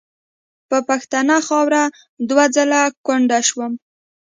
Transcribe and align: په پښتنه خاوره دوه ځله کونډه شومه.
په 0.69 0.77
پښتنه 0.89 1.35
خاوره 1.47 1.83
دوه 2.29 2.45
ځله 2.55 2.81
کونډه 3.05 3.39
شومه. 3.47 3.67